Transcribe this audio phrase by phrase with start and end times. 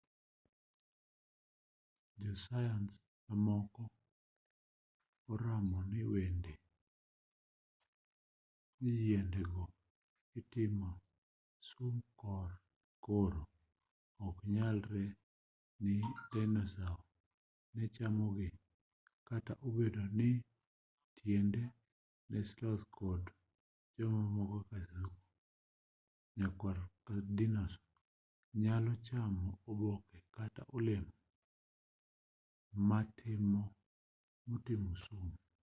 [2.23, 2.93] jo sayans
[3.27, 3.83] mamoko
[5.31, 5.99] oramo ni
[8.99, 9.63] yiende go
[10.37, 10.89] otimo
[11.69, 11.95] sum
[13.05, 13.43] koro
[14.27, 15.05] oknyalre
[15.83, 15.95] ni
[16.31, 16.99] dinosau
[17.75, 18.49] ne chamogi
[19.27, 20.29] kata obedo ni
[21.15, 21.61] tinende
[22.29, 23.23] ni sloth to kod
[23.95, 25.29] lee mamoko kaka kasuku
[26.37, 26.77] nyakwar
[27.37, 27.85] dinosau
[28.63, 31.13] nyalo chamo oboke kata olemo
[34.47, 35.29] motimo sum